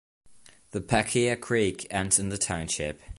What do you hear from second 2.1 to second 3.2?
in the township.